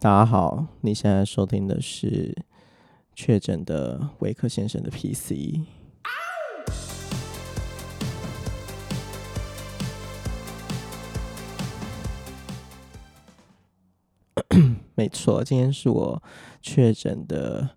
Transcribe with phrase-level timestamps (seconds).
[0.00, 2.32] 大家好，你现在收听的是
[3.16, 5.58] 确诊的维克先生的 PC。
[14.94, 16.22] 没错，今天是我
[16.62, 17.70] 确诊的，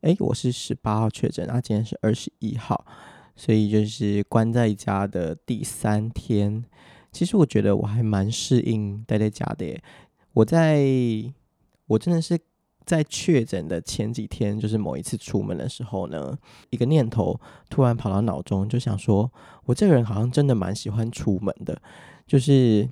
[0.00, 2.86] 诶，我是十八号确诊，那今天是二十一号，
[3.36, 6.64] 所以就是关在家的第三天。
[7.12, 9.82] 其实我觉得我还蛮适应待在家的耶，
[10.32, 10.82] 我在。
[11.86, 12.38] 我真的是
[12.84, 16.36] 在确诊的前几天，就是某一次出门的时候呢，
[16.70, 19.30] 一个念头突然跑到脑中，就想说，
[19.64, 21.80] 我这个人好像真的蛮喜欢出门的，
[22.26, 22.88] 就是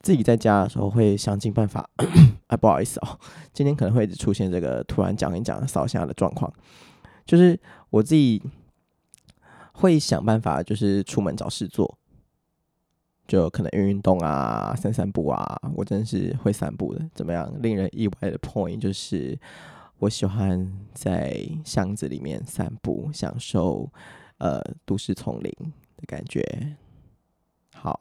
[0.00, 1.88] 自己在家的时候会想尽办法。
[2.46, 3.18] 啊，不好意思哦，
[3.52, 6.52] 今天可能会出现这个突然讲一讲扫下的状况，
[7.24, 7.58] 就是
[7.90, 8.40] 我自己
[9.72, 11.98] 会想办法，就是出门找事做。
[13.26, 17.04] 就可能运运动啊，散散步啊，我真是会散步的。
[17.14, 17.52] 怎么样？
[17.60, 19.38] 令人意外的 point 就是，
[19.98, 23.90] 我喜欢在巷子里面散步，享受
[24.38, 25.52] 呃都市丛林
[25.96, 26.42] 的感觉。
[27.74, 28.00] 好，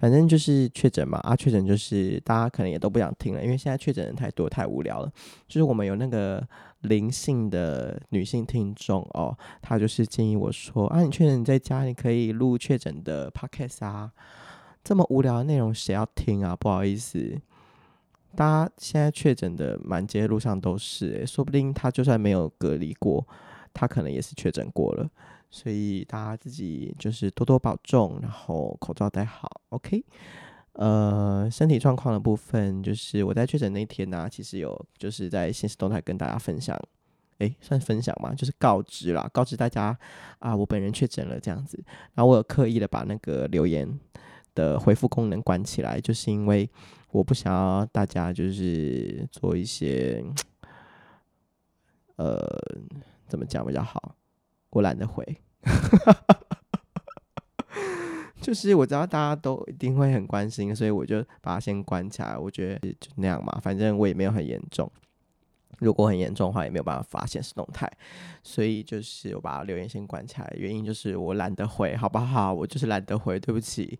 [0.00, 5.12] 反正就是确诊嘛，啊，确诊就是大家可能也都不想听了，因为现在确诊人太多，太无聊了。
[5.46, 6.46] 就是我们有那个
[6.82, 14.12] 灵性的女性听众哦，她就是建议我说啊，你确诊你在家，你可以录确诊的 podcast 啊。
[14.84, 16.56] 这么无聊的内容谁要听啊？
[16.56, 17.38] 不好意思，
[18.34, 23.26] 大家现在确诊的满街路上都是，说不定他就算没有隔离过，
[23.74, 25.08] 他可能也是确诊过了。
[25.50, 30.04] 所以大家自己就是多多保重，然后口罩戴好，OK。
[30.78, 36.80] 呃，身体状况的部分，就是我在确诊那天呢、其实有就是在现实动态跟大家分享，
[37.38, 39.98] 诶，算分享嘛，就是告知啦，告知大家
[40.38, 41.82] 啊，我本人确诊了这样子。
[42.14, 43.98] 然后我有刻意的把那个留言。
[44.54, 46.68] 的回复功能关起来，就是因为
[47.12, 50.20] 我不想要大家就是做一些，
[52.16, 52.44] 呃，
[53.28, 54.16] 怎么讲比较好？
[54.70, 55.24] 我懒得回，
[58.48, 62.34] 就是我知道大家都一定会很关心，所以我就把它先关起来。
[62.34, 64.90] 我觉得就那样嘛，反正我也没有很严重。
[65.80, 67.86] 如果很严重的话，也没有办法发现是动态，
[68.42, 70.50] 所以就是我把留言先关起来。
[70.56, 72.50] 原因就是我懒得回，好不好？
[72.50, 73.98] 我就是懒得回，对不起。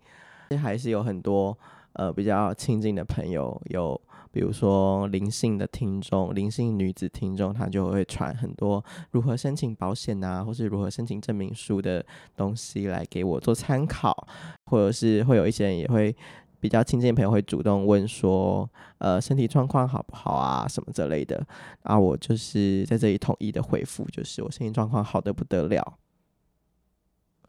[0.58, 1.54] 还是有很多
[1.92, 4.00] 呃比较亲近的朋友，有
[4.30, 12.04] 比如说灵性的听众、灵性女子听众，她就会传很多如何申请保险啊，或是如何申请证明书的
[12.36, 14.26] 东西来给我做参考，
[14.66, 16.14] 或者是会有一些人也会
[16.60, 18.68] 比较亲近的朋友会主动问说，
[18.98, 21.46] 呃，身体状况好不好啊，什么之类的，
[21.82, 25.98] 啊，我就是在这里统一的回复，就是我身体状况好的不得了。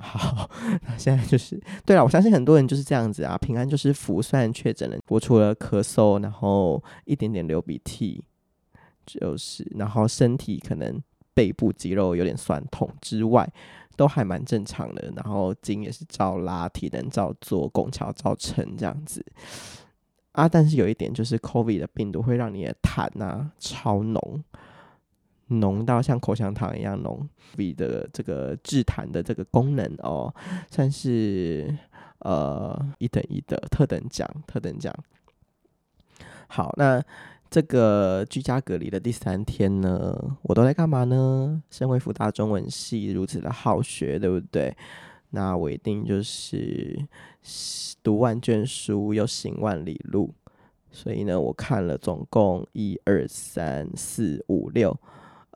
[0.01, 0.49] 好，
[0.83, 2.01] 那现在就是对了。
[2.01, 4.21] 我相信很多人就是这样子啊，平安就是福。
[4.21, 8.23] 虽然确诊了，我除了咳嗽，然后一点点流鼻涕，
[9.05, 11.01] 就是然后身体可能
[11.33, 13.45] 背部肌肉有点酸痛之外，
[13.97, 15.11] 都还蛮正常的。
[15.17, 19.21] 然后筋也是照拉，体能照做，拱桥照撑这样子
[20.31, 20.47] 啊。
[20.47, 24.43] 但是有一点就是，COVID 的病毒会让你的痰啊超浓。
[25.49, 27.27] 浓到像口香糖一样浓
[27.57, 30.33] 比的这个治痰的这个功能哦，
[30.69, 31.75] 算是
[32.19, 34.93] 呃一等一的特等奖，特等奖。
[36.47, 37.03] 好，那
[37.49, 41.61] 这个居家隔离的第三天呢，我都在干嘛呢？
[41.69, 44.75] 身为福大中文系如此的好学，对不对？
[45.31, 46.99] 那我一定就是
[48.01, 50.33] 读万卷书，又行万里路。
[50.91, 54.95] 所以呢，我看了总共一二三四五六。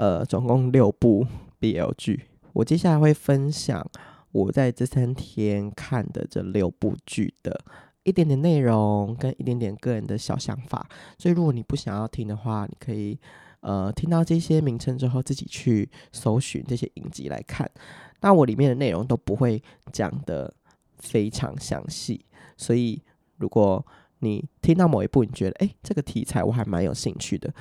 [0.04, 1.26] 呃，总共六部
[1.62, 3.90] BL 剧，我接下来会分享
[4.34, 7.58] 我在这三天看的这六部剧的
[8.04, 10.86] 一点点内容跟一点点个人的小想法。
[11.18, 13.18] 所以，如果你不想要听的话，你可以
[13.62, 17.72] 呃听到这些名称之后，自己去搜寻这些影集来看。
[18.20, 19.64] 那我里面的内容都不会
[19.94, 20.54] 讲得
[20.98, 22.26] 非常详细，
[22.58, 23.02] 所以
[23.38, 23.86] 如果
[24.20, 27.54] 你听到某一部，你觉得诶，这个题材我还蛮有兴趣的。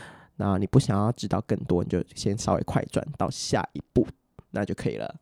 [0.43, 4.05] 那你不想要知道更多，你就先稍微快转到下一步，
[4.50, 5.15] 那就可以了。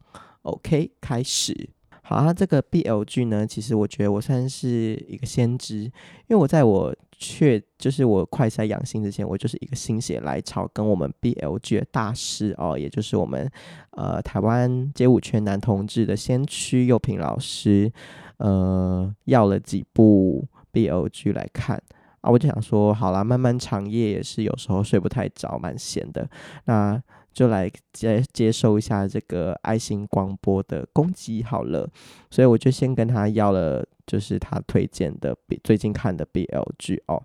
[0.42, 1.68] OK，开始。
[2.00, 5.90] 好啊，这个 BL 剧呢，其实我觉得我算是一个先知，因
[6.28, 13.48] 为我在我确就是我快筛阳性之前，我就是一个心血来潮，跟我们 BL 剧的大师哦，也就是我们
[13.90, 17.92] 呃台湾街舞圈男同志的先驱佑平老师，
[18.38, 21.80] 呃要了几部 BL 剧来看。
[22.20, 26.28] 啊，我就想说，好啦，漫漫长夜也是有时候睡不太着，蛮闲的，
[26.66, 27.02] 那
[27.32, 31.88] 就来接接受一下这个爱心广播的攻击好了。
[32.30, 35.34] 所以我就先跟他要了，就是他推荐的
[35.64, 37.22] 最近看的 BL 剧哦，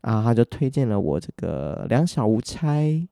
[0.00, 3.06] 啊他就推荐了我这个两小无猜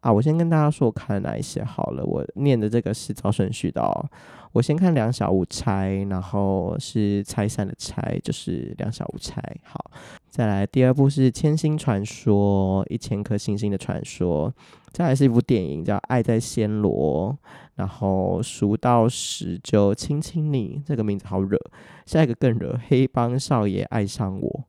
[0.00, 4.10] 啊，我先跟大家说我看了哪一些好了，我念的这个是照顺序的哦。
[4.52, 9.42] 我先看两小无猜，然后是拆散的拆，就是两小无猜。
[9.62, 9.90] 好，
[10.38, 14.54] 再来第二部是《千星传说》，一千颗星星的传说。
[14.92, 17.36] 再来是一部电影叫《爱在暹罗》，
[17.74, 21.58] 然后数到十就亲亲你，这个名字好惹。
[22.06, 24.64] 下一个更惹，《黑帮少爷爱上我》。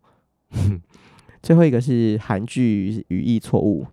[1.44, 3.86] 最后一个是韩剧语义错误。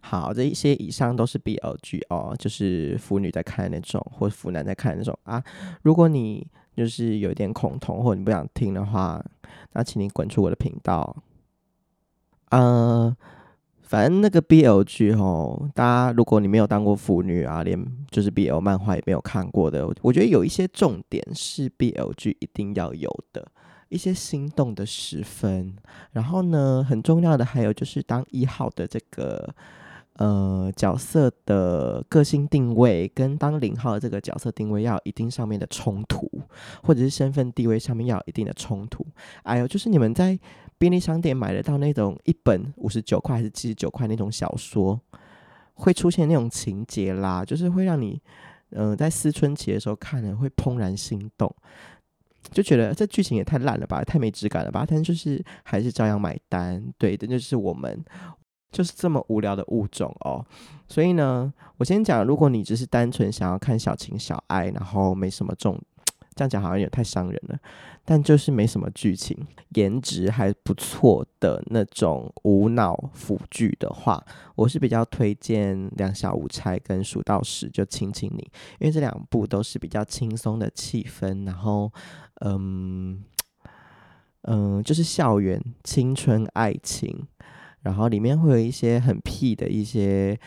[0.00, 5.42] 好，这一些以上都是 BL 剧哦，就是腐女在看那种，或腐男在看那种啊。
[5.82, 9.24] 如果你就是有一点恐同，或你不想听的话，
[9.72, 11.16] 那请你滚出我的频道。
[12.50, 13.16] 呃，
[13.82, 23.46] 反正那个 BL 剧哦，大家如果你没有当过腐女啊，连就是 BL 漫画也没有看过的，我觉得有一些重点是 BL 剧一定要有的。
[23.94, 25.72] 一些心动的时分，
[26.10, 29.54] 然后呢，很重要的还有就是当一号的这个
[30.14, 36.28] 呃角色的个性定位，跟当零号的这个角色定位要有一定上面的冲突，
[36.82, 39.06] 或者是身份地位上面要有一定的冲突。
[39.44, 40.36] 哎呦，就是你们在
[40.76, 45.00] 便利商店买得到那种一本五十九块还是七十九块那种小说，
[45.74, 48.20] 会出现那种情节啦，就是会让你
[48.70, 51.54] 嗯、呃、在思春期的时候看了会怦然心动。
[52.50, 56.82] 就觉得这剧情也太烂了吧，太没质感了吧，但就是还是照样买单。
[56.98, 58.04] 对的，就是我们
[58.70, 60.44] 就是这么无聊的物种哦。
[60.88, 65.80] 所以呢，我先讲，如果你只是单纯想要看小情小爱，然后没什么重。
[66.36, 67.56] 这样讲好像有点太伤人了，
[68.04, 69.36] 但就是没什么剧情，
[69.70, 74.22] 颜值还不错的那种无脑腐剧的话，
[74.54, 78.42] 我是比较推荐《两小无猜》跟《数到十就亲亲你》，
[78.78, 81.90] 因为这两部都是比较轻松的气氛，然后，
[82.40, 83.24] 嗯
[84.42, 87.26] 嗯，就是校园青春爱情，
[87.80, 90.38] 然后里面会有一些很屁的一些。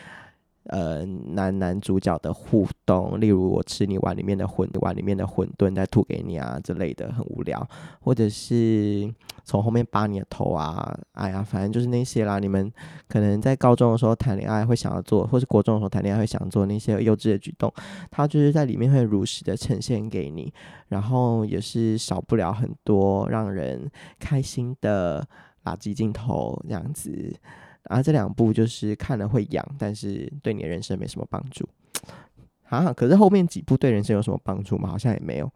[0.68, 7.66] 呃，男男主角的互动，例如我吃你碗里面的馄碗里面的馄饨再吐给你啊之类的，很无聊。
[8.00, 9.12] 或者是
[9.44, 12.38] 从后面扒你的头啊，哎呀，反正就是那些啦。
[12.38, 12.70] 你们
[13.08, 17.72] 可能在高中的时候谈恋爱会想要做，或是国中的时候谈恋爱会想做那些幼稚的举动，
[18.10, 20.52] 他就是在里面会如实的呈现给你，
[20.88, 25.26] 然后也是少不了很多让人开心的
[25.64, 27.34] 垃圾镜头这样子。
[27.84, 31.68] 啊，这两部就是看了会痒，但是对你的人生没什么帮助
[32.64, 32.92] 啊。
[32.92, 34.88] 可是后面几部对人生有什么帮助吗？
[34.90, 35.50] 好像也没有。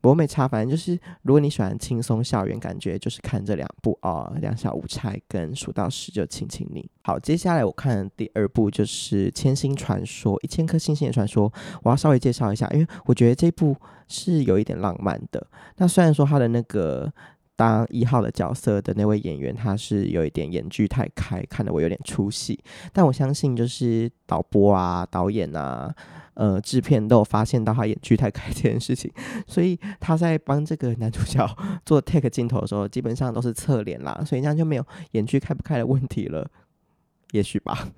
[0.00, 6.90] 不过没差，反正就是如果你喜欢轻松校园感觉，就是看这两部啊，两小无猜跟数到十就亲亲你。
[7.02, 11.52] 好，接下来我看第二部就是《千星传说》，一千颗星星的传说。
[11.82, 13.76] 我要稍微介绍一下，因为我觉得这部
[14.08, 15.46] 是有一点浪漫的。
[15.76, 17.12] 那虽然说它的那个。
[17.60, 22.58] 当一号的角色的那位演员，他是有一点演技太开，看得我有点出戏。
[22.90, 25.94] 但我相信，就是导播啊、导演啊、
[26.32, 29.12] 呃、制片都有发现到他演技太开这件事情，
[29.46, 31.46] 所以他在帮这个男主角
[31.84, 36.50] 做 take 镜头的时候，基本上都是侧脸啦，所以这样就没有演技开不开的问题了，
[37.32, 37.88] 也许吧。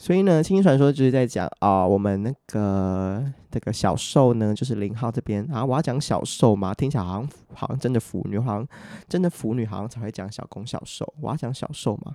[0.00, 8.66] 所以呢，《千星传说》就是在讲啊、我们那个这个小受呢，就是零号这边啊，我要讲小受嘛，听起来好像好像真的腐女，好像
[9.08, 12.14] 真的腐女好像才会讲小攻小受，我要讲小受嘛，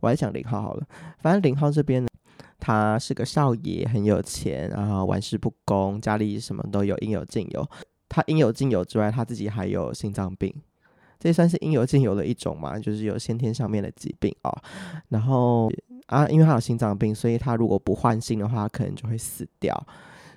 [0.00, 0.86] 我还讲零号好了。
[1.20, 2.08] 反正零号这边呢，
[2.60, 7.66] 他是个少爷，很有钱，然后玩世不恭，家里什么都有，应有尽有。
[8.10, 10.54] 他应有尽有之外，他自己还有心脏病，
[11.18, 14.62] 这算是应有尽有的一种嘛，就是有先天上面的疾病啊、哦，
[15.08, 15.72] 然后。
[16.12, 19.74] 啊，因为他有心脏病，所以他如果不换心的话，可能就会死掉。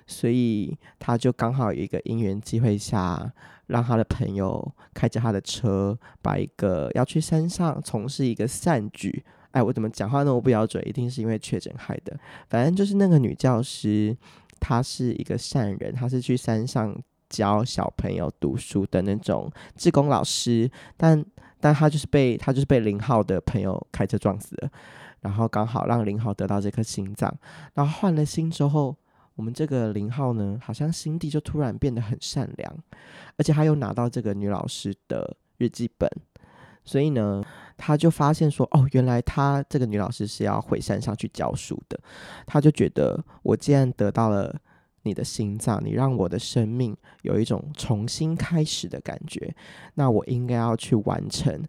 [0.06, 3.30] 所以他就刚好有一个因缘机会下，
[3.66, 9.22] 让他的朋友开着他的车，把一个要去山上从事一个善举。
[9.50, 10.86] 哎，我怎么讲话那么不标准？
[10.88, 12.18] 一定是因为确诊害的。
[12.48, 14.16] 反正就是那个女教师，
[14.60, 16.96] 她是一个善人，她是去山上
[17.28, 20.70] 教小朋友读书的那种志工老师。
[20.96, 21.22] 但，
[21.60, 24.70] 但她就是被她就是被零号的朋友开车撞死了。
[25.26, 27.36] 然后刚好让零号得到这颗心脏，
[27.74, 28.94] 然后换了心之后，
[29.34, 32.72] 我们这个零号呢，好像心地就突然变得很善良，
[33.36, 36.08] 而且他又拿到这个女老师的日记本，
[36.84, 37.42] 所以呢，
[37.76, 41.98] 他就发现说，哦，原来他这个女老师是要回山上去教书的，
[42.46, 44.54] 他就觉得，我既然得到了
[45.02, 49.52] 你的心脏，你让我的生命有一种重新开始的感觉，
[49.94, 51.64] 那我应该要去完成。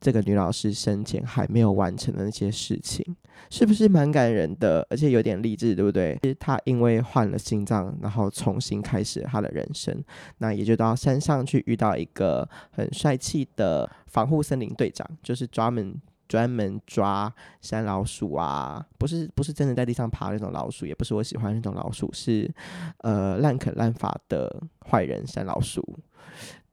[0.00, 3.04] 这个女老师生前还没有完成的那些事情，
[3.50, 4.86] 是不是蛮感人的？
[4.90, 6.18] 而且有点励志，对不对？
[6.38, 10.02] 她因为换了心脏，然后重新开始她的人生。
[10.38, 22.52] 那也就到山上去遇到一个很帅气的防护森林队长，就是专门专门抓山老鼠啊，不是不是真的在地上爬那种老鼠，也不是我喜欢那种老鼠，是
[22.98, 25.98] 呃滥垦滥伐的坏人山老鼠。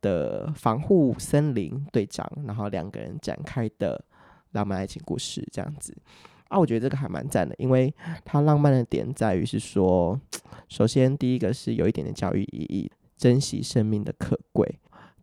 [0.03, 4.03] 的防护森林队长，然后两个人展开的
[4.51, 5.95] 浪漫爱情故事，这样子
[6.50, 7.91] 啊，我觉得这个还蛮赞的，因为
[8.24, 10.19] 它浪漫的点在于是说，
[10.67, 14.67] 首先第一个是有一点点教育意义，珍惜生命的可贵；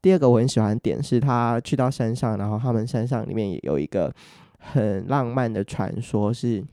[0.00, 4.12] 第二个我很喜欢点是他去到山上，然后他们山上里面也有一个
[4.58, 6.64] 很浪漫的传说，是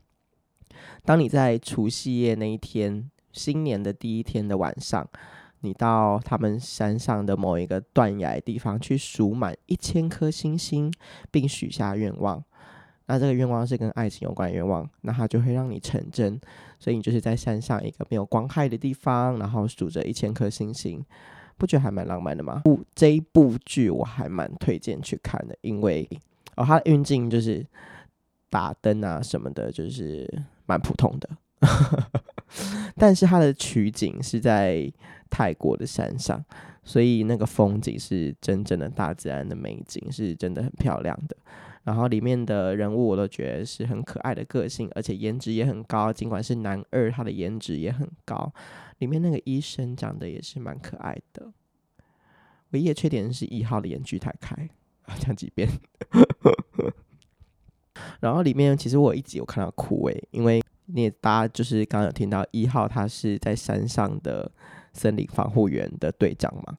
[1.04, 5.06] 当你在除夕夜那一天，新年的第一天的晚上。
[5.60, 10.92] 你到他们山上的某一个断崖地方去数满一千颗星星，
[11.30, 12.42] 并许下愿望。
[13.06, 16.38] 那这个愿望是跟爱情有关的愿望，那它就会让你成真。
[16.78, 21.02] 所以你就是在山上一个没有光害的地方，然后数着一千颗星星，
[21.56, 22.62] 不觉得还蛮浪漫的吗？
[22.94, 26.06] 这一部剧我还蛮推荐去看的，因为
[26.56, 27.66] 哦，它的运镜就是
[28.50, 31.30] 打灯啊什么的，就是蛮普通的。
[32.96, 34.92] 但是它的取景是在
[35.30, 36.44] 泰国的山上，
[36.82, 41.36] 所以那个风景是真正的大自然的美景，是真的很漂亮的。
[41.84, 46.12] 然后里面的人物我都觉得是很可爱的个性，而且颜值也很高。
[46.12, 48.52] 尽管是男二，他的颜值也很高。
[48.98, 51.50] 里面那个医生长得也是蛮可爱的，
[52.70, 54.68] 唯一的缺点是一号的颜距太开
[55.04, 55.68] 啊，讲几遍。
[58.20, 60.62] 然后里面其实我一集有看到哭诶，因为。
[60.92, 64.50] 你也大家就是刚刚有听到一号，他是在山上的
[64.92, 66.76] 森林防护员的队长嘛？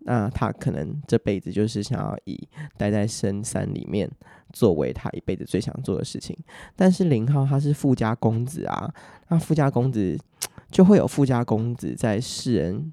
[0.00, 4.08] 那他可能这辈子就是想要以待在深山里面
[4.52, 6.36] 作为他一辈子最想做的事情。
[6.76, 8.92] 但是零号他是富家公子啊，
[9.28, 10.16] 那富家公子
[10.70, 12.92] 就会有富家公子在世人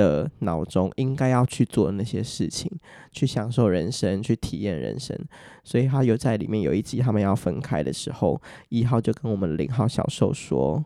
[0.00, 2.72] 的脑中应该要去做的那些事情，
[3.12, 5.14] 去享受人生，去体验人生。
[5.62, 8.40] 所以他有在里面有一集，他们要分开的时候，
[8.70, 10.82] 一号就跟我们零号小受说：“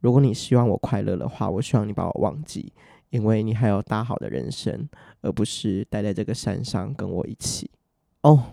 [0.00, 2.70] 如果你希望我快乐的话，我希望你把我忘记，
[3.08, 4.86] 因为你还有大好的人生，
[5.22, 7.70] 而不是待在这个山上跟我一起。”
[8.20, 8.44] 哦，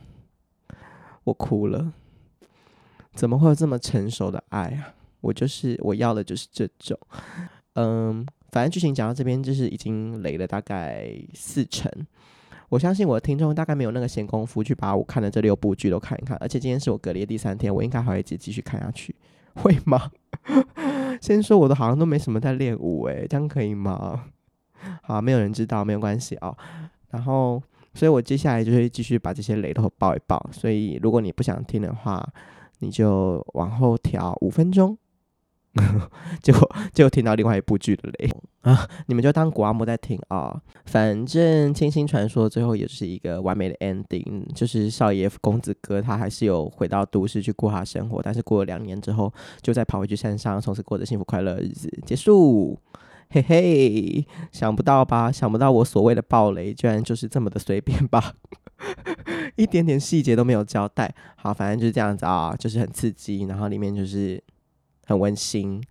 [1.25, 1.91] 我哭了。
[3.13, 4.95] 怎么会有这么成熟的爱啊？
[5.19, 6.97] 我就是我要的就是这种，
[7.73, 8.25] 嗯。
[8.51, 11.91] 反正剧情讲到这边，就是已经雷了大概四成。
[12.69, 16.35] 我相信我的听众大概没有那个闲工夫去把我看的这六部剧都看一看。
[16.39, 19.15] 而且今天是我隔离的第三天，我应该还会继继续看下去，
[19.55, 20.11] 会吗？
[21.21, 24.25] 先说我的好像都没什么在练舞，诶，这样可以吗？
[25.03, 26.57] 好，没有人知道，没有关系哦。
[27.11, 27.61] 然后，
[27.93, 30.49] 所以我接下来就会继续把这些雷都爆一爆。
[30.51, 32.27] 所以，如果你不想听的话，
[32.79, 34.97] 你就往后调五分钟。
[36.41, 38.87] 结果就听到另外一部剧的雷啊！
[39.07, 40.61] 你们就当古阿莫在听啊、哦。
[40.85, 51.91] 反正《清新传说》最后也是一个完美的 ending，就是少爷公子哥他还是有回到都市去过他生活，但是过了两年之后，就再跑回去山上，从此过着幸福快乐的日子。
[52.05, 52.79] 结束，
[53.29, 55.29] 嘿嘿，想不到吧？
[55.29, 58.35] 想不到我所谓的暴雷，居然就是这么的随便吧？
[59.57, 61.13] 一点点细节都没有交代。
[61.35, 64.41] 好，反正就是这样子啊、哦，就是很刺激，然后里面就是。
[65.05, 65.81] 很温馨，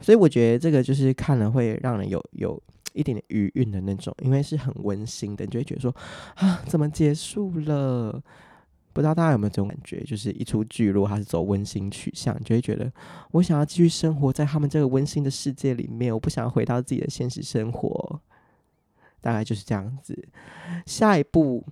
[0.00, 5.94] 所以我觉得这个就是看了会让人有有一点点余韵的那种，因为是很温馨的，你就会觉得说
[6.36, 8.22] 啊，怎么结束了？
[8.92, 10.02] 不知道大家有没有这种感觉？
[10.04, 12.92] 就是一出剧如果它是走温馨取向，你就会觉得
[13.30, 18.20] 我想要继续生活在他们这个温馨的世界里面，我不想要回到自己的现实生活，
[19.20, 20.28] 大概就是这样子。
[20.84, 21.64] 下一步。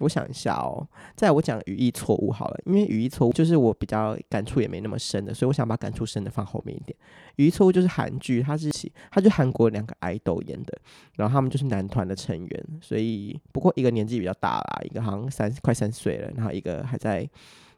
[0.00, 6.96] 我想一下哦，在我讲语义错误好了，因为语义错误就是我比较感触也没那么深的，所以我想把感触深的放后面一点。
[7.36, 8.70] 语义错误就是韩剧，它是
[9.10, 10.78] 它就韩国两个爱豆演的，
[11.16, 17.28] 然后他们就是男团的成员，所以不过一个年纪比较大啦，一个好像三快三岁了，然后一个还在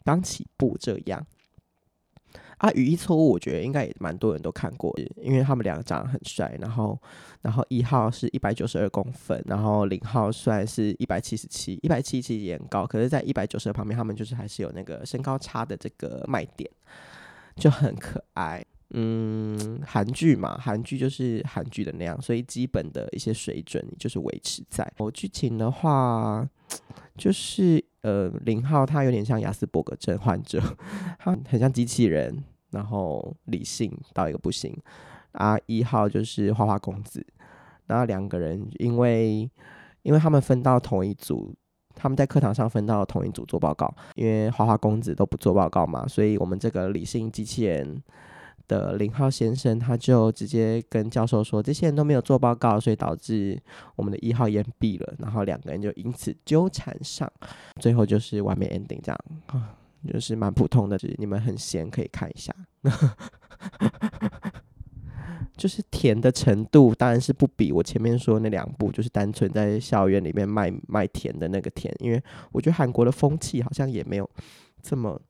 [0.05, 1.25] 刚起步这样。
[2.63, 6.97] 啊，语义错误，我觉得应该也蛮多人都看过，因为他们两个长得很帅，然后，
[7.41, 16.71] 然后一号是一百九十二公分，然后零号虽然是一百七十七，一百七十七也很高，可是，在一百九十二旁边，他们就是还是有那个身高差的这个卖点，
[17.57, 18.65] 就很可爱。
[18.95, 24.89] 嗯，韩剧嘛，韩剧就是韩剧的那样，所以基本的一些水准就是维持在。
[24.99, 26.49] 我剧情的话，
[27.19, 30.63] 就是呃，零号他有点像亚斯伯格症患者，
[31.19, 32.45] 他很像机器人。
[32.73, 34.77] 然后理性到一个不行，
[35.33, 37.25] 啊，一号就是花花公子，
[37.87, 39.49] 然后两个人因为
[40.03, 41.55] 因为他们分到同一组，
[41.95, 48.03] 他们在课堂上分到同一组做报告，因为花花公子都不做报告嘛，所以我们这个理性机器人
[48.69, 53.61] 的零号先生他就直接跟教授说，这些人都没有做报告，所以导致
[53.97, 57.31] 我们的一号延毕了，然后两个人就因此纠缠上，
[57.81, 59.19] 最后就是完美 ending 这样，
[60.07, 62.55] 就是蛮普通的，就是你们很闲可以看一下。
[65.57, 71.95] 就是甜的程度，当然是不比我前面说那两部，就是单纯在校园里面卖卖甜的那个甜。
[72.01, 74.29] 因为我觉得韩国的风气好像也没有
[74.83, 75.21] 这么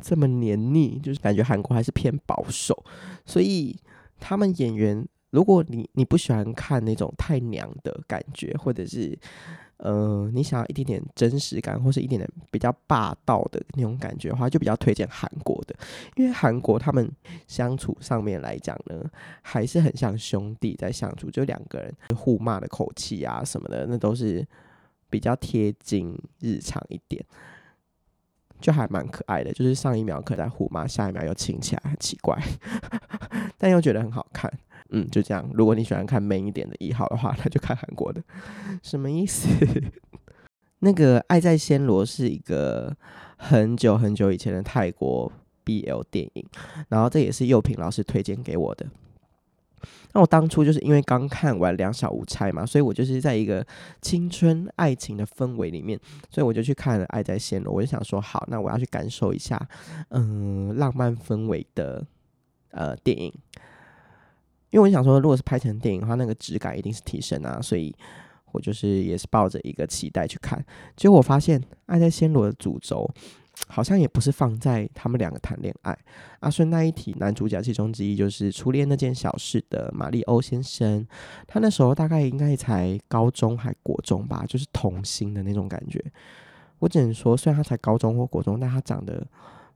[0.00, 2.84] 这么黏腻，就是感觉韩国还是偏保守。
[3.26, 3.76] 所以
[4.18, 9.18] 他们演员，如果你你不喜欢看那种太娘的感觉，或者是。
[9.78, 15.76] 呃，你想要一点点真实感，或是一点点比较霸道的那种感觉的话，就比较推荐韩国的，
[16.14, 17.10] 因为韩国他们
[17.46, 19.04] 相处上面来讲呢，
[19.42, 24.46] 还是很像兄弟在相处，就两个人互骂的口气啊什么的，那都是
[25.10, 27.22] 比较贴近日常一点，
[28.60, 29.52] 就还蛮可爱的。
[29.52, 32.40] 就是上一秒可能在互骂，下一秒又亲起来，很奇怪，
[33.58, 34.50] 但又觉得很好看。
[34.90, 35.48] 嗯，就这样。
[35.54, 38.22] 如果你喜欢看 man 一点的一号的话， 那就看韩国的。
[38.82, 39.48] 什么意思？
[40.80, 42.94] 那个《爱在暹罗》是一个
[43.36, 45.30] 很久很久以前的泰国
[45.64, 46.46] BL 电影，
[46.88, 48.86] 然后这也是佑平老师推荐给我的。
[50.12, 53.64] 那我当初就是因为刚看完《两小无猜》嘛，所以我就是在一个
[54.00, 55.98] 青春爱情的氛围里面，
[56.30, 57.72] 所以我就去看了《爱在暹罗》。
[57.76, 59.60] 我就想说，好，那我要去感受一下，
[60.10, 62.06] 嗯，浪漫氛围的
[62.70, 63.32] 呃电影。
[64.76, 67.96] 因为我想说，如果是拍成电影的话，那个质感一定是提升啊，所以
[68.52, 70.62] 我就是也是抱着一个期待去看。
[70.94, 73.10] 结果我发现，《爱在暹罗》的主轴
[73.68, 75.98] 好像也不是放在他们两个谈恋爱。
[76.40, 81.06] 阿，顺那一题，男主角其中之一就是初恋那件小事的马利欧先生，
[81.46, 86.04] 他那时候大概应该才高中还国中吧，就是童星的那种感觉。
[86.80, 89.26] 我只能说，虽然他才高中或国中，但他长得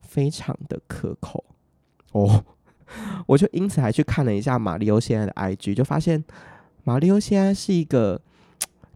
[0.03, 1.43] 非常的可口
[2.13, 2.45] 哦。
[3.27, 6.23] 我就因此还去看了一下马里欧现在的 IG，就发现
[6.85, 8.21] 马里欧现在是一个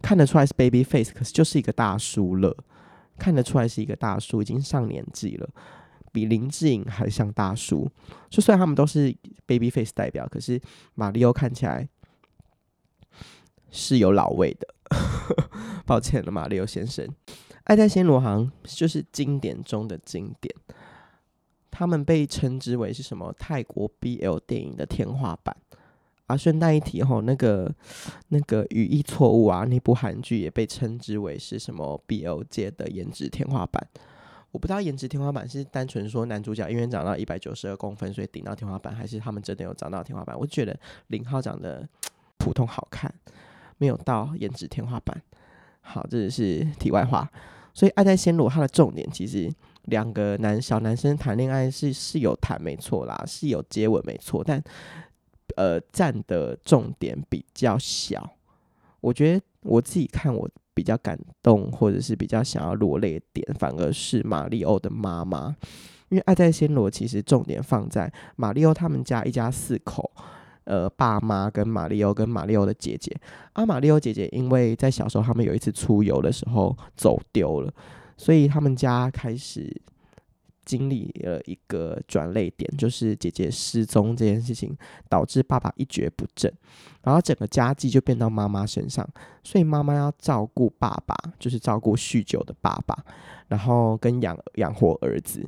[0.01, 2.55] 看得出来是 baby face，可是就是一个大叔了，
[3.17, 5.49] 看得出来是一个大叔，已经上年纪了，
[6.11, 7.89] 比林志颖还像大叔。
[8.29, 10.61] 就虽然他们都是 baby face 代表，可是
[10.93, 11.87] 马里欧看起来
[13.71, 14.67] 是有老味的。
[15.85, 17.05] 抱歉了，马里欧先生，
[17.63, 20.55] 《爱在暹罗》行就是经典中的经典。
[21.77, 25.53] 他们被称之为是什么泰国 BL 电影的天花板
[26.25, 26.37] 啊？
[26.37, 27.69] 顺带一提吼，那个
[28.29, 33.85] 那个语义错误啊，那部韩剧也被称之为是什么 BL 界的颜值天花板。
[34.51, 40.39] 我不知道颜值天花板是单纯说男主角因为长到一百九十二公分所以顶到天花板，还是他们真的有长到天花板？
[40.39, 41.85] 我觉得零号长得
[42.37, 43.13] 普通好看，
[43.77, 45.21] 没有到颜值天花板。
[45.81, 47.29] 好，这是题外话。
[47.75, 49.53] 所以《爱在暹罗》它的重点其实。
[49.89, 54.59] 两个男小男生谈恋爱是是有谈没错啦，是有接吻没错，但
[55.57, 58.27] 呃占的重点比较小。
[58.99, 65.55] 我觉得我自己看我比较感动或者是比较想要落泪点，反而是马利欧的妈妈，
[66.09, 70.11] 因为《爱在暹罗》其实重点放在马利欧他们家一家四口，
[70.65, 73.15] 呃，爸妈跟马里欧跟马里欧的姐姐。
[73.53, 77.73] 啊，马里欧姐姐因为在小时候他们有一次出游的时候走丢了。
[78.17, 79.69] 所以他们家开始
[80.63, 84.73] 经历了一个转泪点，就是姐姐失踪这件事情，
[85.09, 86.49] 导致爸爸一蹶不振，
[87.03, 89.05] 然后整个家计就变到妈妈身上，
[89.43, 92.97] 所以妈妈要照顾爸爸，就是照顾酗酒的爸爸，
[93.49, 95.45] 然后跟养养活儿子，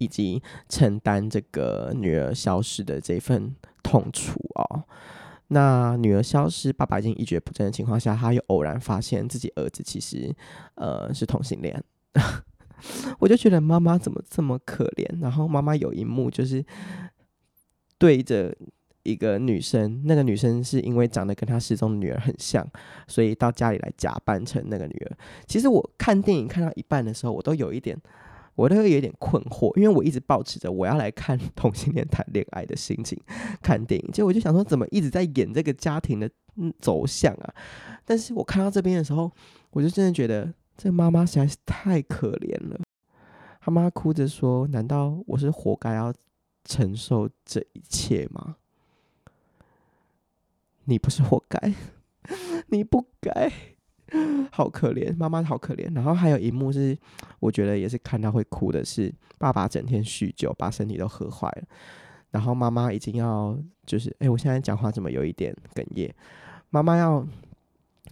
[0.00, 4.82] 以及承担这个女儿消失的这份痛楚哦。
[5.48, 10.34] 那女儿消失，爸爸已经一蹶不振的情况下，他又偶然发现自己儿子其实
[10.76, 11.82] 呃是同性恋，
[13.18, 15.20] 我就觉得妈妈怎么这么可怜。
[15.20, 16.64] 然后妈妈有一幕就是
[17.98, 18.56] 对着
[19.02, 22.64] 一个女生，那个女生是因为长得跟她失踪的女儿很像，
[23.08, 25.16] 所以到家里来假扮成那个女儿。
[25.48, 28.00] 其实我看电影看到一半的时候，我都有一点。
[28.54, 33.18] 我都会有点困惑，因为我一直抱持着我要来看同性恋谈恋爱的心情
[33.62, 36.30] 看电影，结果我就想说，怎么一直在演这个家庭的
[36.78, 37.54] 走向啊？
[38.04, 39.30] 但是我看到这边的时候，
[39.70, 42.80] 我就真的觉得这妈妈实在是太可怜了。
[43.62, 46.12] 他妈哭着说：“难道我是活该要
[46.64, 48.56] 承受这一切吗？”
[50.84, 51.74] 你不是活该，
[52.68, 53.52] 你不该。
[54.50, 55.94] 好可怜，妈妈好可怜。
[55.94, 56.96] 然后还有一幕是，
[57.38, 61.62] 我觉得也是看到会哭的，是爸爸整天酗酒，把身体都喝坏了。
[62.30, 66.14] 然后妈妈已经要，就是，哎，我现在讲话怎么有一点哽咽？
[66.70, 67.26] 妈妈要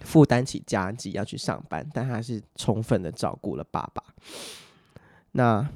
[0.00, 4.02] 负担起家计要去上班，但他还是充分的照顾了爸爸。
[5.32, 5.68] 那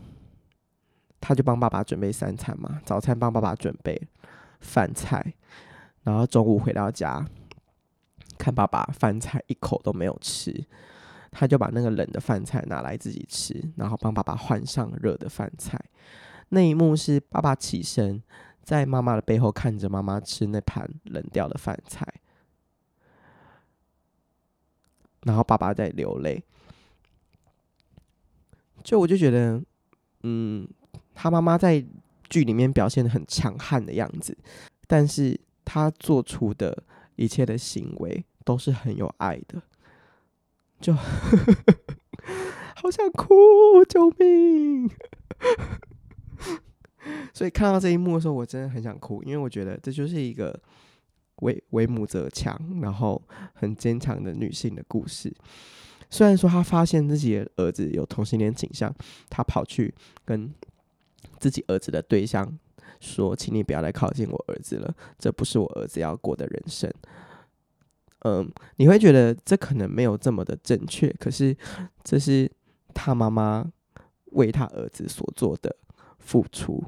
[1.21, 4.01] 他就帮爸爸准备三餐嘛，早餐帮爸爸准备
[4.61, 5.35] 饭菜，
[6.03, 7.25] 然后中午回到家，
[8.43, 10.53] 看爸爸饭菜一口都没有吃，
[11.31, 15.81] 他就把那个冷的饭菜拿来自己吃，然后帮爸爸换上热的饭菜。
[16.49, 18.21] 那一幕是爸爸起身，
[18.65, 22.05] 在妈妈的背后看着妈妈吃那盘冷掉的饭菜，
[25.23, 26.43] 然后爸爸在流泪。
[28.83, 29.63] 就我就觉得，
[30.25, 30.69] 嗯，
[31.15, 31.85] 他妈妈在
[32.29, 34.37] 剧里面表现的很强悍的样子，
[34.89, 36.83] 但是他做出的
[37.15, 39.63] 一切的行为都是很有爱的，
[40.81, 40.93] 就
[42.77, 44.91] 好想哭，救命！
[47.35, 50.59] 所以看到这一幕的时候，我真的很想哭，因为我觉得这就是一个
[51.37, 53.21] 为为母则强，然后
[53.55, 55.35] 很坚强的女性的故事。
[56.11, 58.95] 虽然说她发现自己的儿子有同性恋倾向，
[59.31, 60.53] 她跑去跟
[61.39, 62.59] 自己儿子的对象
[63.01, 66.93] 说：“请你不要来靠近我儿子了，这不是我儿子要过的人生。”
[68.25, 71.57] 嗯，你会觉得这可能没有这么的正确，可是
[72.03, 72.51] 这是
[72.93, 73.71] 他妈妈
[74.33, 75.77] 为他儿子所做的。
[76.25, 76.81] 付出，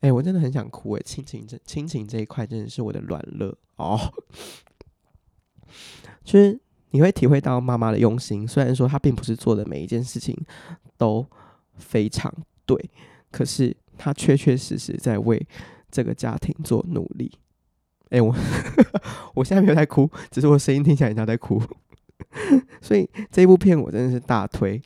[0.00, 1.02] 哎、我真的很想哭哎！
[1.04, 4.00] 亲情这亲情这一块真的是我的软肋哦。
[6.24, 10.34] 就是你会体会到妈妈的用心，虽然说她并不是做的每一件事情
[10.96, 11.24] 都
[11.74, 12.90] 非常对，
[13.30, 15.46] 可是她确确实实在为
[15.90, 17.30] 这个家庭做努力。
[18.10, 18.34] 哎、我
[19.34, 21.62] 我现在没有在哭，只是我声音听起来像在哭。
[22.82, 24.80] 所以这部片我真的是大推。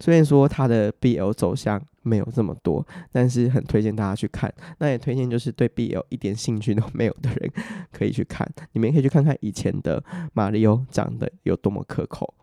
[0.00, 4.52] 虽然说它的 BL 走向没有这么多，但是很推荐大家去看。
[4.78, 7.50] 那也推荐就是对 BL 一点兴趣都没有的人
[7.92, 8.46] 可以去看。
[8.72, 12.34] 你们也可以去看看以前的马里欧长得有多么可口。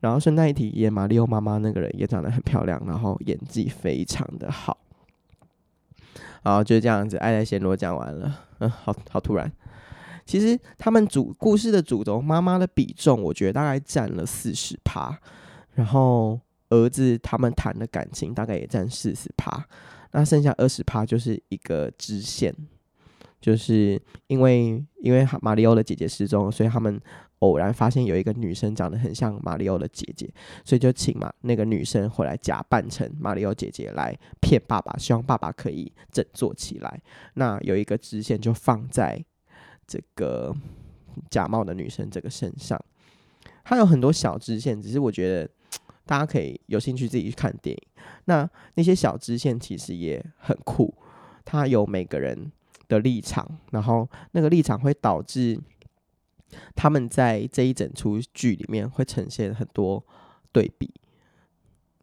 [0.00, 4.76] 然后顺带一提，演马里欧妈妈那个人也长得很漂亮，然后演技非常的好。
[6.42, 8.40] 然后就这样子，爱在暹罗讲完了。
[8.58, 9.50] 嗯，好好突然。
[10.24, 15.18] 其实他们主故事的主轴妈妈的比重，我觉得大概占了四十趴，
[15.74, 16.40] 然后。
[16.72, 19.66] 儿子他们谈的感情大概也占四十趴，
[20.12, 22.54] 那剩下二十趴就是一个支线，
[23.40, 27.00] 就是因为因为马里欧的姐姐失踪，所以他们
[27.40, 30.32] 偶然发现有一个女生长得很像马里欧的姐姐，
[30.64, 37.02] 所以就请嘛那个女生回来假扮成马里欧姐姐来骗爸爸，希望爸爸可以振作起来。
[37.34, 39.20] 那有一个支线就放在
[39.90, 40.54] 这个
[41.28, 42.80] 假冒的女生这个身上，
[43.64, 45.50] 它有很多小支线，只是我觉得。
[46.06, 47.82] 大家可以有兴趣自己去看电影。
[48.24, 50.92] 那那些小支线其实也很酷，
[51.44, 52.50] 它有每个人
[52.88, 55.56] 的立场，然后那个立场会导致
[56.74, 60.04] 他们在这一整出剧里面会呈现很多
[60.50, 60.90] 对比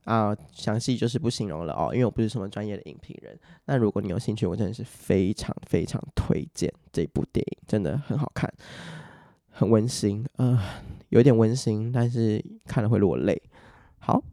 [0.07, 0.35] 啊。
[0.51, 3.37] 详细就是不形容了哦，因为我不是什么专业的影评人。
[3.65, 8.51] 那如果你有兴趣，我真的是非常非常推荐这部电影，真的很好看，
[9.51, 10.59] 很温馨，呃，
[11.09, 13.39] 有点温馨，但是看了会落泪。
[13.99, 14.23] 好，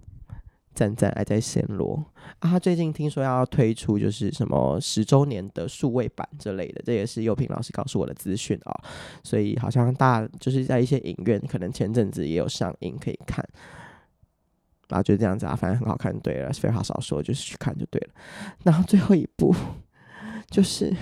[0.74, 2.04] 赞赞爱在暹罗
[2.38, 2.50] 啊！
[2.50, 8.72] 他最近听说要推出就是什么十周年的数位版之类的，这也是佑平老师告诉我的资讯啊。
[9.22, 13.44] 所以好像大就是在一些影院，可能前阵子也有上映可以看。
[14.88, 18.08] 然后就这样子啊，反正很好看，对了，废话少说，就是去看就对了。
[18.62, 19.54] 然后最后一部
[20.50, 20.94] 就是。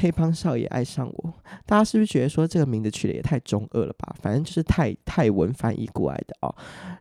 [0.00, 1.34] 黑帮少爷爱上我，
[1.66, 4.14] 大家是不是觉得说这个名字取得也太中二了吧？
[4.20, 6.54] 反正就是泰泰文翻译过来的哦。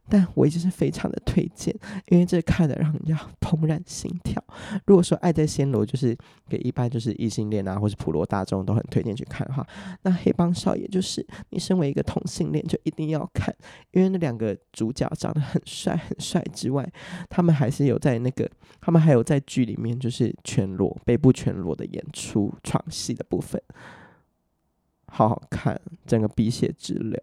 [0.10, 1.76] 但我一直是非常的推荐，
[2.08, 4.42] 因为这看的让人家怦然心跳。
[4.86, 9.68] 如果说爱在暹罗就是给一般就是异性恋啊，或是普罗大众都很推荐去看的话，
[10.04, 13.54] 那黑帮少爷就是你身为一个同性恋就一定要看，
[13.92, 16.90] 因为那两个主角长得很帅很帅之外，
[17.30, 23.62] 他们还是有在那个，他们还有在剧里面就是全裸背部全裸的演出闯戏的部分，
[25.08, 27.20] 好好看，整个鼻血直流，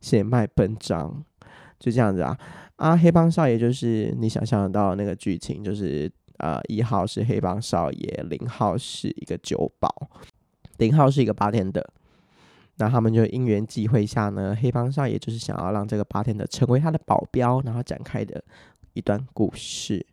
[0.00, 1.24] 血脉奔张，
[1.78, 2.38] 就这样子啊
[2.76, 2.96] 啊！
[2.96, 10.10] 黑帮少爷就是你想象得到那个剧情，就是呃，一号是黑帮少爷，零号是一个酒保，
[10.78, 11.92] 零号是一个八天的
[12.76, 18.44] 那他们就因缘际会下呢，黑帮少爷就是想要让这个八天的成为他的保镖，然后展开的
[18.92, 20.06] 一段故事。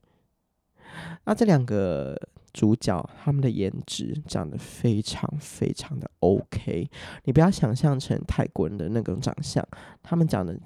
[1.26, 2.20] 那这两个。
[2.54, 6.90] 主角他们的颜值长得非常非常的 OK，
[7.24, 9.66] 你不要想象成泰国人的那种长相，
[10.04, 10.58] 他们长得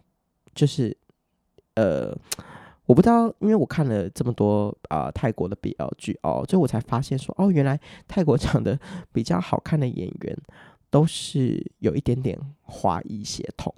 [0.54, 0.96] 就是
[1.76, 2.18] 呃，
[2.86, 8.80] 我不知道，因为我看了这么多啊、泰国的 BL 剧哦，所以我才发现说哦，原来泰国长得
[9.12, 10.38] 比较好看的演员
[10.90, 13.74] 都是有一点点华裔血统，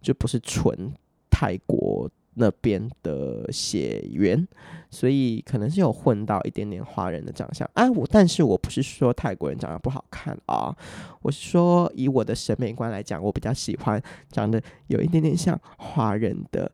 [0.00, 0.92] 就不是纯
[1.30, 4.46] 泰国那边的血缘，
[4.90, 7.68] 所以可能是有混到一点点华人的长相。
[7.74, 10.74] 啊，我但是我不是说泰国人长得不好看啊，
[11.20, 16.70] 我是说以我的审美观来讲，我比较喜欢长得有一点点像华人的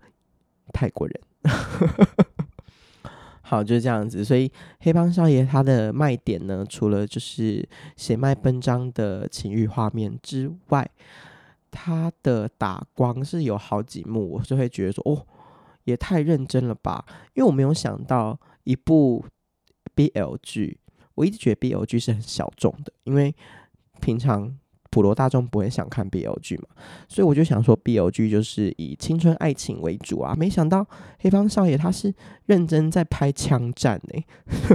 [0.73, 1.21] 泰国人。
[3.41, 4.23] 好，就是这样子。
[4.23, 7.67] 所以黑帮少爷他的卖点呢，除了就是
[7.97, 10.87] 血脉奔张的情欲画面之外，
[11.71, 15.27] 他的打光是有好几幕，我就会觉得说，哦，
[15.89, 17.05] 也太认真了吧？
[17.35, 19.25] 因为我没有想到一部
[19.97, 20.79] BL 剧，
[21.15, 23.35] 我一直觉得 BL 剧是很小众的，因为
[24.01, 24.57] 平常。
[24.91, 26.65] 普罗大众不会想看 BL 剧嘛，
[27.09, 30.35] 所以我就想说 BL 剧就是以青春爱情为主啊。
[30.35, 30.85] 没想到
[31.19, 32.13] 黑帮少爷他是
[32.47, 34.25] 认真在拍枪战呢、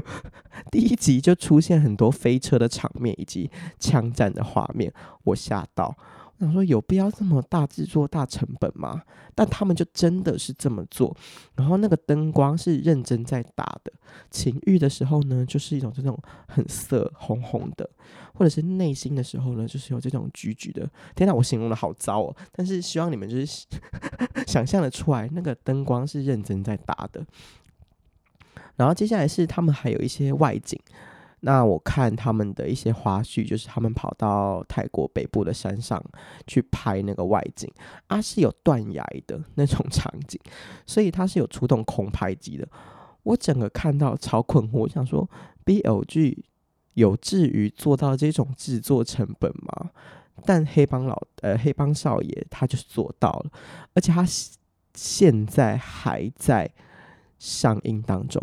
[0.72, 3.50] 第一集就出现很多飞车的场面以及
[3.80, 5.98] 枪战的画面，我吓到。
[6.44, 9.02] 想说有必要这么大制作、大成本吗？
[9.36, 11.16] 但他们就真的是这么做。
[11.56, 13.92] 然后那个灯光是认真在打的，
[14.30, 17.86] 情欲的时候呢，就是一种这种很色、红红的；
[18.34, 20.90] 或者是内心的时候呢，就是有这种橘橘的。
[21.16, 22.36] 天哪，我形容的好糟哦！
[22.52, 23.66] 但是希望你们就是
[24.46, 27.26] 想象的出来，那个灯光是认真在打的。
[28.76, 30.80] 然后接下来是他们还有一些外景。
[31.46, 36.02] 那我看他们的一些花絮，就是他们跑到泰国北部的山上
[36.48, 37.70] 去拍那个外景，
[38.08, 40.40] 啊，是有断崖的那种场景，
[40.86, 42.66] 所以他是有出动空拍机的。
[43.24, 45.30] 我整个看到超困惑，我想说
[45.66, 46.46] ，BL 剧
[46.94, 49.92] 有至于做到这种制作成本吗？
[50.46, 53.52] 但黑帮老呃黑帮少爷他就是做到了，
[53.94, 54.26] 而且他
[54.94, 56.72] 现在还在
[57.38, 58.42] 上映当中。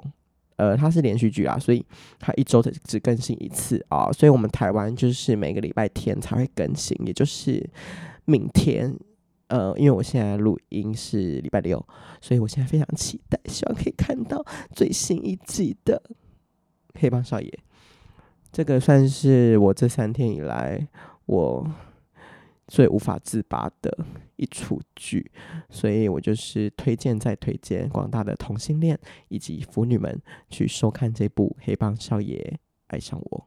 [0.61, 1.83] 呃，它是连续剧啊，所以
[2.18, 7.66] 它一周只只更新一次啊，所以我们台湾就是每个礼拜天才会更新，也就是
[8.27, 8.94] 明天。
[9.49, 11.83] 呃，因为我现在录音是礼拜六，
[12.20, 14.44] 所以我现在非常期待，希望可以看到
[14.77, 16.03] 最新一季的
[17.01, 17.49] 《黑帮少爷》。
[18.53, 20.87] 这个算是我这三天以来
[21.25, 21.66] 我。
[22.70, 24.06] 最无法自拔的
[24.37, 25.28] 一出剧，
[25.68, 33.46] 所以我就是推荐再推荐广大的同性恋以及腐女们去收看这部《黑帮少爷爱上我》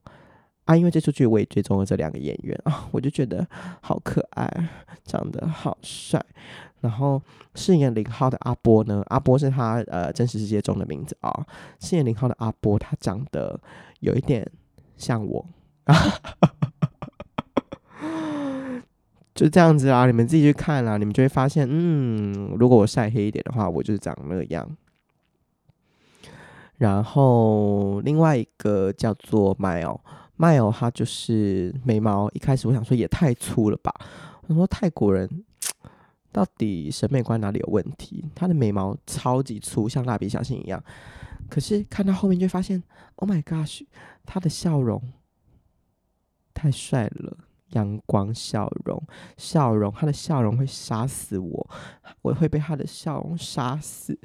[0.66, 0.76] 啊！
[0.76, 3.48] 因为这出剧我也追踪了这两个演员 啊，我就觉得
[3.82, 4.70] 好可爱，
[5.06, 6.22] 长得好帅。
[6.82, 7.22] 然后
[7.56, 11.48] 饰演零号的阿波呢，阿波是他呃真实世界中的名字啊。
[11.80, 13.58] 饰演零号的阿波，他长得
[14.02, 14.46] 有一点
[14.98, 15.48] 像我。
[19.34, 24.78] 就这样子啦，你们自己去看啦，你们就会发现，嗯，如果我晒黑一点的话，我就是长那样。
[26.78, 33.94] 然后另外一个叫做 Mile，Mile 他就是眉毛，一开始我想说也太粗了吧，
[34.48, 35.28] 我说泰国人
[36.32, 38.26] 到底审美观哪里有问题？
[38.36, 40.84] 他的眉毛超级粗，像蜡笔小新一样。
[41.50, 42.82] 可是看到后面就发现
[43.16, 43.86] ，Oh my gosh，
[44.26, 45.02] 他的笑容
[46.54, 47.38] 太帅了。
[47.74, 49.02] 阳光笑容，
[49.38, 51.70] 笑容，他的笑容会杀死我，
[52.22, 54.18] 我会被他的笑容杀死，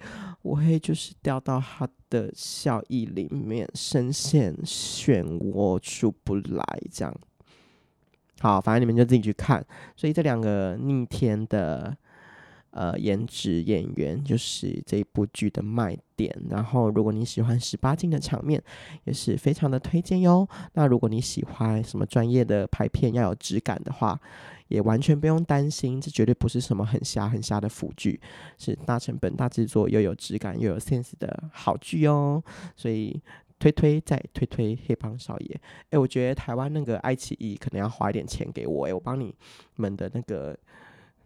[0.43, 7.15] 我会就是掉到他的笑意里面，深陷漩涡出不来，这样。
[8.41, 9.65] 好，反正你们就自己去看。
[9.97, 11.97] 所以这两个逆天的。
[12.71, 16.35] 呃，颜值演员就是这一部剧的卖点。
[16.51, 18.63] 然后，如果你喜欢十八禁的场面，
[19.05, 20.47] 也是非常的推荐哟。
[20.75, 24.21] 那如果你喜欢什么专业的拍片要有质感的话，
[24.69, 28.21] 也完全不用担心，这绝对不是什么很瞎很瞎的腐剧，
[28.59, 32.43] 是大成本、大制作又有质感又有 sense 的好剧哦。
[32.77, 33.19] 所以
[33.59, 35.61] 推推再推推黑帮少爷。
[35.91, 39.35] 诶，我觉得台湾那个爱奇艺可能要花一点钱给我，诶，我帮你
[39.77, 40.57] 们的那个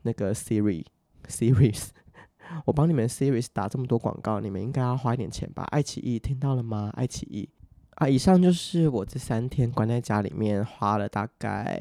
[0.02, 0.84] 那个 Siri。
[1.28, 1.88] Series，
[2.66, 5.64] 我帮你们 Series 打这么多广告，你们应该要花一点钱吧？
[5.70, 6.90] 爱奇艺听到了吗？
[6.94, 7.48] 爱奇艺
[7.96, 8.08] 啊！
[8.08, 11.80] 以上就是我这三天关在家里面花了大概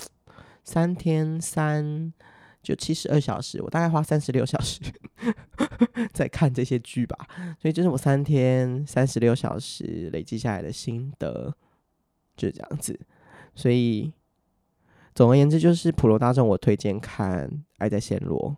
[0.64, 2.12] 三天三
[2.62, 4.80] 就七十二小时，我大概花三十六小时
[6.12, 7.16] 在看这些剧吧。
[7.60, 11.54] 所以这是我三天三十六小时累积下来的心得，
[12.36, 12.98] 就这样子。
[13.54, 14.12] 所以。
[15.18, 17.44] 总而言之，就是普罗大众，我推荐看
[17.78, 18.56] 《爱在暹罗》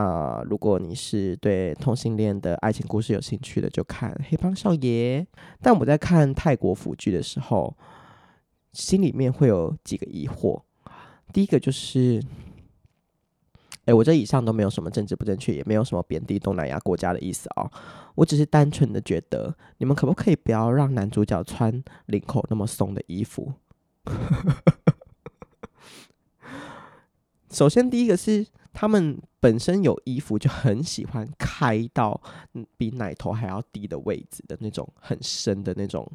[0.00, 5.20] 啊、如果你是对同性恋的爱情故事有兴趣的，就看《黑帮少爷》。
[5.60, 7.76] 但我在看泰国腐剧的时候，
[8.72, 10.62] 心里面会有几个疑惑。
[11.34, 12.24] 第一个就是，
[13.84, 17.70] 哎，我这以上都没有什么政治不正确，也没有什么贬低东南亚国家的意思啊、哦。
[18.14, 23.52] 我只是单纯的觉得，你们可不可以不要让男主角穿领口那么松的衣服？
[27.50, 32.20] 首先第一个是他们本身有衣服就很喜欢开到
[32.76, 36.10] 比奶头还要低的位置的那种很深的那种，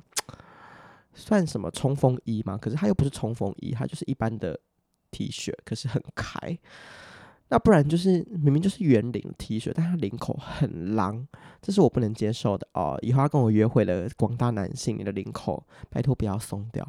[1.13, 2.57] 算什么冲锋衣吗？
[2.57, 4.59] 可是它又不是冲锋衣，它就是一般的
[5.11, 6.37] T 恤，可是很开。
[7.47, 11.27] 那不然就是明明就是圆领 T 恤，但它领口很狼，
[11.61, 12.97] 这是我不能接受的哦。
[13.01, 16.85] 以后要跟我约会的广大男性，你的领口拜托不要松掉。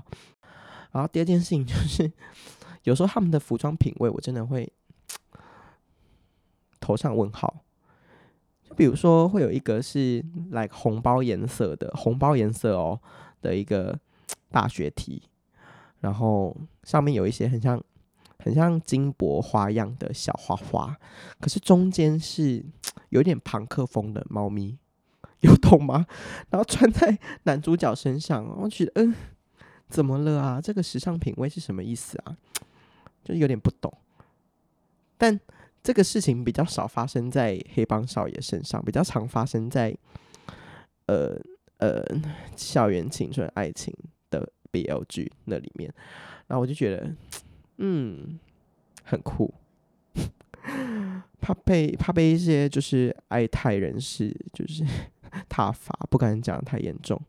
[0.92, 2.11] 然后第二件事情就是，
[2.87, 4.72] 有时候他们的服装品味我真的会
[6.81, 7.62] 头上问号。
[8.62, 13.01] 就比如说会有一个是 like 红包颜色的红包颜色哦
[13.40, 13.99] 的一个
[14.51, 15.22] 大学题
[16.01, 17.83] 然后上面有一些很像。
[18.38, 20.96] 很像金箔花样的小花花，
[21.40, 22.64] 可是中间是
[23.11, 24.79] 有点庞克风的猫咪，
[25.40, 26.07] 有懂吗？
[26.51, 29.12] 然后穿在男主角身上，我觉得嗯，
[29.88, 30.61] 怎么了啊？
[30.61, 32.37] 这个时尚品味是什么意思啊？
[33.26, 33.92] 就有点不懂。
[35.18, 35.38] 但
[35.82, 39.94] 这个事情比较少发生在黑帮少爷身上，比较常发生在
[41.06, 41.38] 呃
[41.78, 42.02] 呃
[42.56, 43.94] 校园青春爱情
[44.30, 45.92] 的 BLG 那里面。
[46.46, 47.14] 然后我就觉得。
[47.78, 48.40] 嗯，
[49.04, 49.52] 很酷，
[51.42, 54.82] 怕被怕被一些就是爱泰人士就是
[55.46, 57.20] 挞伐，不敢讲太严重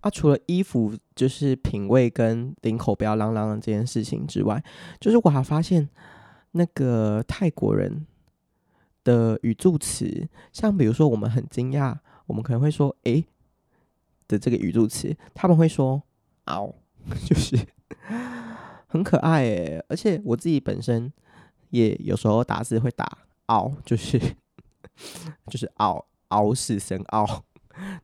[0.00, 0.10] 啊。
[0.10, 4.62] 除了衣服就是品味跟领口不要啷啷的这件事情之外，
[5.00, 5.88] 就是我还发现
[6.52, 8.06] 那个泰国人
[9.04, 13.24] 的语助词，像比如说我们很惊讶，我们可能会说“诶、”
[14.28, 16.02] 的这个语助词，他们会说
[16.46, 16.74] “嗷”，
[17.24, 17.56] 就是。
[18.88, 21.12] 很可爱诶，而且我自己本身
[21.70, 24.18] 也有时候打字会打“嗷”，就是
[25.50, 27.44] 就是“嗷嗷”是声“嗷”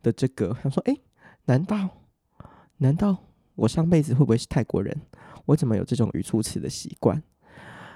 [0.02, 0.54] 的这个。
[0.62, 1.00] 想说，诶，
[1.46, 1.88] 难道
[2.78, 3.16] 难道
[3.54, 4.96] 我上辈子会不会是泰国人？
[5.46, 7.22] 我怎么有这种语助词的习惯？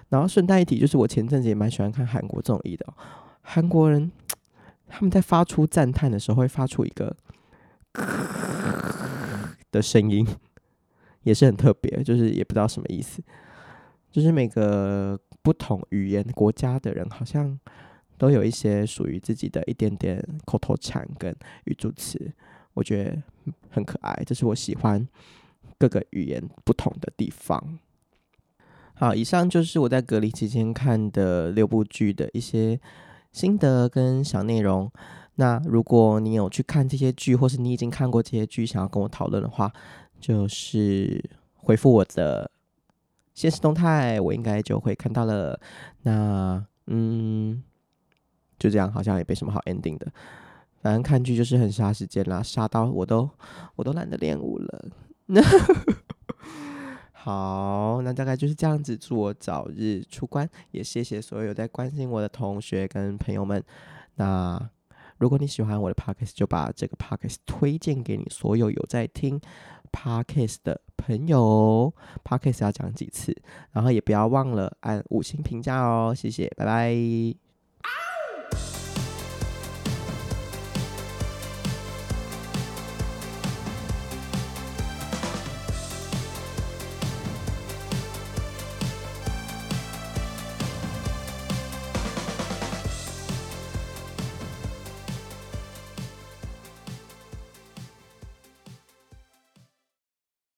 [0.09, 2.87] 然后顺带一提，就是我前阵子也蛮喜欢看韩国综艺的，
[3.43, 4.11] 韩国人
[4.87, 7.17] 他们在发出赞叹的时候会发出一个
[9.71, 10.27] 的声音。
[11.23, 13.21] 也是很特别，就是也不知道什么意思。
[14.13, 17.59] 就是每个不同语言国家的人，好像
[18.17, 22.33] 都有一些属于自己的一点点口头禅跟语助词，
[22.77, 23.17] 我觉得
[23.71, 24.23] 很可爱。
[24.27, 25.09] 这是我喜欢
[25.79, 27.79] 各个语言不同的地方。
[28.95, 32.79] 好，以上就是我在隔离期间看的六部剧的一些
[33.33, 34.91] 心得跟小内容。
[35.35, 39.71] 那如果你有去看这些剧，或是你已经看过这些剧，想要跟我讨论的话，
[40.19, 41.23] 就是
[41.57, 42.51] 回复我的
[43.35, 45.61] 限时动态，我应该就会看到了。
[46.03, 47.62] 那嗯，
[48.59, 50.11] 就这样，好像也没什么好 ending 的。
[50.87, 53.29] 反正看剧就是很杀时间啦，杀到我都
[53.75, 54.85] 我都懒得练舞了。
[57.11, 58.96] 好，那大概就是这样子。
[58.96, 63.61] 祝我早日出关，也谢谢所有在关心我的同学跟朋友们。
[64.14, 64.70] 那
[65.18, 69.40] 如果你喜欢我的 podcast，就把这个 podcast 推荐给你所有有在听。
[69.90, 73.37] Podcast 的朋友，Podcast 要讲几次，
[73.72, 76.94] 然后也不要忘了按五星评价哦，谢谢，拜拜。